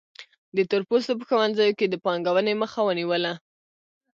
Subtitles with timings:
[0.55, 3.33] د تور پوستو په ښوونځیو کې د پانګونې مخه ونیوله.